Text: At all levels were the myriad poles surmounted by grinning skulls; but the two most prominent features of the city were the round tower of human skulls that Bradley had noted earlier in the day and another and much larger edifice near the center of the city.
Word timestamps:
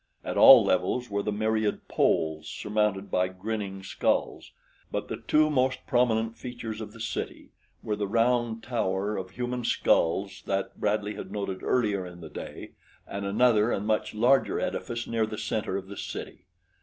At 0.23 0.35
all 0.35 0.65
levels 0.65 1.11
were 1.11 1.21
the 1.21 1.31
myriad 1.31 1.87
poles 1.87 2.47
surmounted 2.49 3.11
by 3.11 3.27
grinning 3.27 3.83
skulls; 3.83 4.51
but 4.89 5.09
the 5.09 5.17
two 5.17 5.47
most 5.51 5.85
prominent 5.85 6.35
features 6.35 6.81
of 6.81 6.91
the 6.91 6.99
city 6.99 7.51
were 7.83 7.95
the 7.95 8.07
round 8.07 8.63
tower 8.63 9.15
of 9.15 9.29
human 9.29 9.63
skulls 9.63 10.41
that 10.47 10.75
Bradley 10.79 11.13
had 11.13 11.31
noted 11.31 11.61
earlier 11.61 12.03
in 12.03 12.19
the 12.19 12.31
day 12.31 12.71
and 13.05 13.27
another 13.27 13.71
and 13.71 13.85
much 13.85 14.15
larger 14.15 14.59
edifice 14.59 15.05
near 15.05 15.27
the 15.27 15.37
center 15.37 15.77
of 15.77 15.87
the 15.87 15.97
city. 15.97 16.45